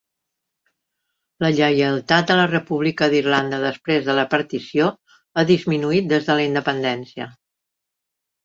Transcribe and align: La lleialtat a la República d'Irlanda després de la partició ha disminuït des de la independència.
La 1.45 1.51
lleialtat 1.57 2.33
a 2.35 2.37
la 2.39 2.47
República 2.53 3.09
d'Irlanda 3.15 3.59
després 3.65 4.07
de 4.09 4.17
la 4.21 4.25
partició 4.33 4.89
ha 5.43 5.47
disminuït 5.53 6.09
des 6.15 6.29
de 6.31 6.39
la 6.41 6.47
independència. 6.51 7.29